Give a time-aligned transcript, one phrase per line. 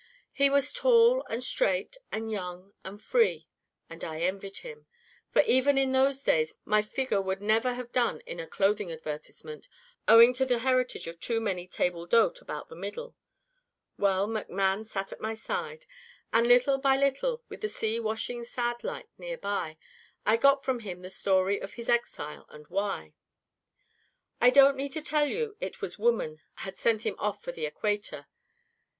[0.33, 3.47] He was tall and straight and young and free,
[3.87, 4.87] and I envied him,
[5.29, 9.67] for even in those days my figure would never have done in a clothing advertisement,
[10.07, 13.15] owing to the heritage of too many table d'hôtes about the middle.
[13.99, 15.85] Well, McMann sat at my side,
[16.33, 19.77] and little by little, with the sea washing sad like near by,
[20.25, 23.13] I got from him the story of his exile, and why.
[24.41, 27.67] "I don't need to tell you it was woman had sent him off for the
[27.67, 28.25] equator.